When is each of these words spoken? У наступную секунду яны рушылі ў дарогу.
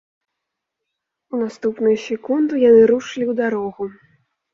У 1.35 1.41
наступную 1.43 1.93
секунду 2.07 2.53
яны 2.69 2.81
рушылі 2.93 3.25
ў 3.27 3.33
дарогу. 3.41 3.83